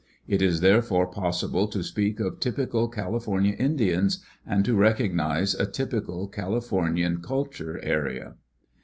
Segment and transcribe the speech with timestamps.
[0.27, 6.27] It is therefore possible to speak of typical California Indians and to recognize a typical
[6.27, 8.33] Calif ornian culture area.